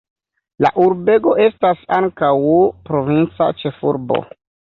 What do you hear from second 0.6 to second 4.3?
La urbego estas ankaŭ provinca ĉefurbo.